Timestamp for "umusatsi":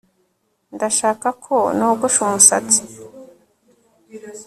2.27-2.81